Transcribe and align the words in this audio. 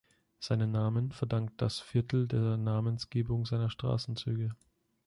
Seinen 0.39 0.71
Namen 0.71 1.11
verdankt 1.11 1.61
das 1.61 1.79
Viertel 1.79 2.27
der 2.27 2.57
Namensgebung 2.57 3.45
seiner 3.45 3.69
Straßenzüge. 3.69 4.55